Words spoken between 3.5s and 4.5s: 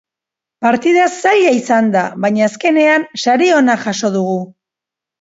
ona jaso dugu.